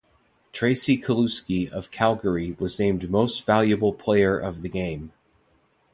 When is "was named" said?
2.57-3.11